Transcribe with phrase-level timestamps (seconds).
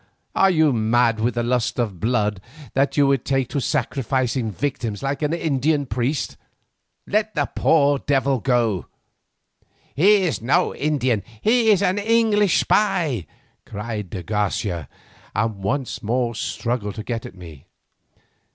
[0.33, 2.41] Are you mad with the lust of blood
[2.73, 6.37] that you would take to sacrificing victims like an Indian priest?
[7.05, 8.87] Let the poor devil go."
[9.93, 13.27] "He is no Indian, he is an English spy,"
[13.63, 14.89] cried de Garcia,
[15.35, 17.67] and once more struggled to get at me.